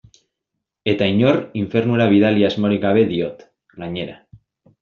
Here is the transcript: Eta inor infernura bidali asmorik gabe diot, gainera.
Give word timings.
Eta 0.93 1.09
inor 1.15 1.37
infernura 1.61 2.09
bidali 2.13 2.47
asmorik 2.49 2.83
gabe 2.89 3.07
diot, 3.13 3.47
gainera. 3.77 4.21